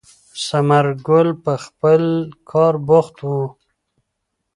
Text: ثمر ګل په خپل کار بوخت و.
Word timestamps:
ثمر 0.45 0.85
ګل 1.07 1.29
په 1.43 1.53
خپل 1.63 2.01
کار 2.51 2.73
بوخت 2.87 3.17
و. 3.23 3.29